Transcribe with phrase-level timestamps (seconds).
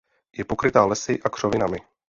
[0.37, 1.77] Je pokryta lesy a křovinami.